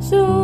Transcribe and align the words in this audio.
So 0.00 0.37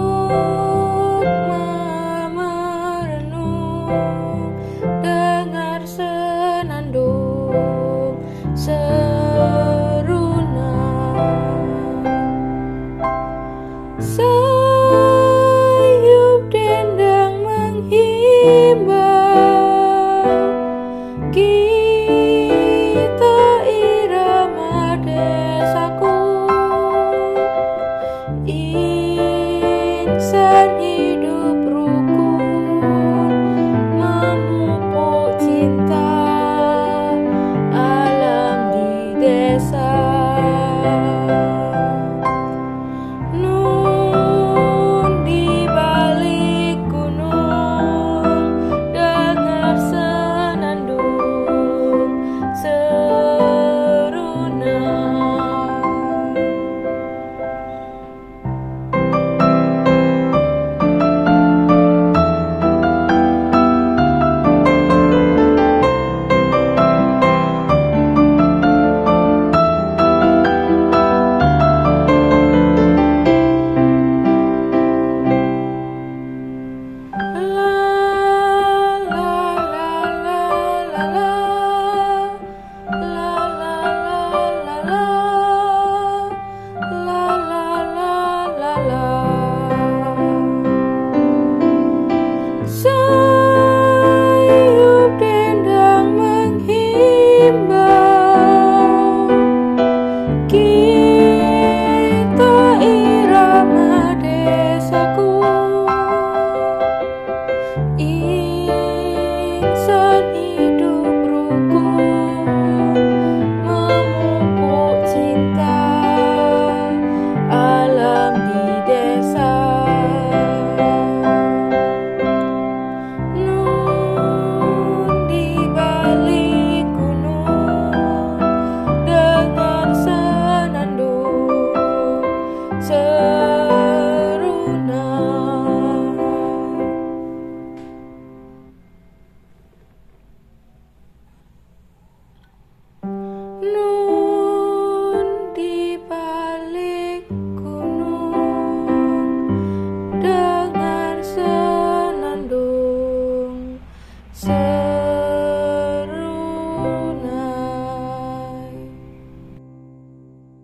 So 154.34 154.63